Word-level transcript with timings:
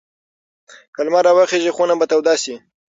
که 0.93 1.01
لمر 1.05 1.23
راوخېژي 1.27 1.71
خونه 1.75 1.93
به 1.99 2.05
توده 2.11 2.35
شي. 2.43 2.55